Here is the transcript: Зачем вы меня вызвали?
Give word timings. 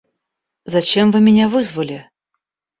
Зачем 0.65 1.11
вы 1.11 1.21
меня 1.21 1.47
вызвали? 1.47 2.09